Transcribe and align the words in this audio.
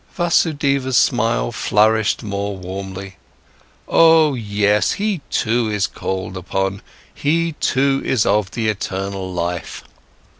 Vasudeva's 0.15 0.97
smile 0.97 1.51
flourished 1.51 2.23
more 2.23 2.57
warmly. 2.57 3.17
"Oh 3.87 4.33
yes, 4.33 4.93
he 4.93 5.21
too 5.29 5.69
is 5.69 5.85
called 5.85 6.35
upon, 6.35 6.81
he 7.13 7.51
too 7.59 8.01
is 8.03 8.25
of 8.25 8.49
the 8.49 8.67
eternal 8.67 9.31
life. 9.31 9.83